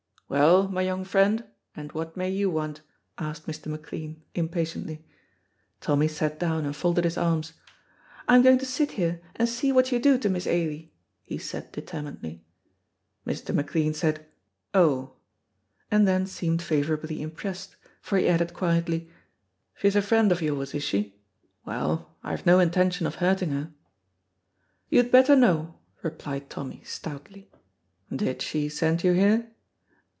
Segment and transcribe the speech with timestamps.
[0.33, 1.43] "Well, my young friend,
[1.75, 2.79] and what may you want?"
[3.17, 3.65] asked Mr.
[3.67, 5.03] McLean, impatiently.
[5.81, 7.51] Tommy sat down and folded his arms.
[8.29, 11.73] "I'm going to sit here and see what you do to Miss Ailie," he said,
[11.73, 12.45] determinedly.
[13.27, 13.53] Mr.
[13.53, 14.25] McLean said
[14.73, 15.17] "Oh!"
[15.91, 19.09] and then seemed favorably impressed, for he added quietly:
[19.75, 21.13] "She is a friend of yours, is she?
[21.65, 23.73] Well, I have no intention of hurting her."
[24.87, 27.51] "You had better no," replied Tommy, stoutly.
[28.15, 29.49] "Did she send you here?"